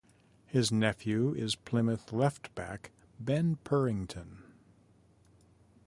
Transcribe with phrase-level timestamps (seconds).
[0.47, 4.39] His nephew is Plymouth left back, Ben Purrington.